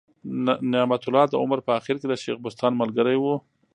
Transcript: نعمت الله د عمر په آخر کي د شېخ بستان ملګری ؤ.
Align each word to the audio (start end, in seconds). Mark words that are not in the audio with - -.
نعمت 0.71 1.03
الله 1.07 1.25
د 1.29 1.33
عمر 1.41 1.59
په 1.65 1.71
آخر 1.79 1.95
کي 2.01 2.07
د 2.09 2.13
شېخ 2.23 2.37
بستان 2.45 2.71
ملګری 2.81 3.17
ؤ. 3.19 3.33